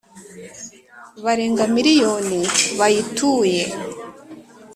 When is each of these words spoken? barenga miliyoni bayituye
barenga 1.23 1.63
miliyoni 1.75 2.39
bayituye 2.79 3.63